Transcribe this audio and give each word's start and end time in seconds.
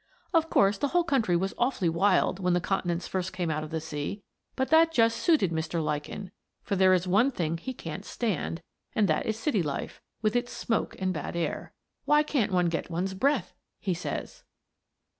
Of 0.33 0.49
course 0.49 0.79
the 0.79 0.87
whole 0.87 1.03
country 1.03 1.35
was 1.35 1.53
awfully 1.59 1.87
wild 1.87 2.39
when 2.39 2.53
the 2.53 2.59
continents 2.59 3.07
first 3.07 3.31
came 3.33 3.51
out 3.51 3.63
of 3.63 3.69
the 3.69 3.79
sea, 3.79 4.23
but 4.55 4.69
that 4.69 4.91
just 4.91 5.17
suited 5.19 5.51
Mr. 5.51 5.79
Lichen, 5.79 6.31
for 6.63 6.75
there 6.75 6.91
is 6.95 7.07
one 7.07 7.29
thing 7.29 7.59
he 7.59 7.71
can't 7.71 8.03
stand, 8.03 8.63
and 8.95 9.07
that 9.07 9.27
is 9.27 9.37
city 9.37 9.61
life, 9.61 10.01
with 10.23 10.35
its 10.35 10.51
smoke 10.57 10.95
and 10.97 11.13
bad 11.13 11.35
air. 11.35 11.73
"Why, 12.05 12.21
one 12.23 12.49
can't 12.49 12.69
get 12.71 12.89
one's 12.89 13.13
breath!" 13.13 13.53
he 13.79 13.93
says. 13.93 14.43